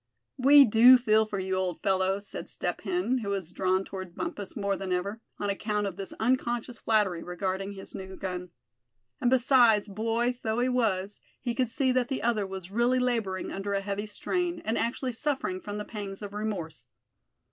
[0.39, 4.57] "We do feel for you, old fellow," said Step Hen, who was drawn toward Bumpus
[4.57, 8.49] more than ever, on account of this unconscious flattery regarding his new gun;
[9.19, 13.51] and besides, boy though he was, he could see that the other was really laboring
[13.51, 16.83] under a heavy strain, and actually suffering from the pangs of remorse.